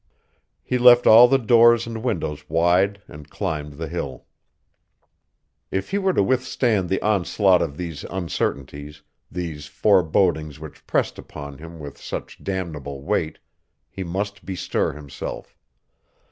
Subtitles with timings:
[0.63, 4.25] He left all the doors and windows wide and climbed the hill.
[5.69, 11.59] If he were to withstand the onslaught of these uncertainties, these forebodings which pressed upon
[11.59, 13.37] him with such damnable weight,
[13.91, 15.55] he must bestir himself.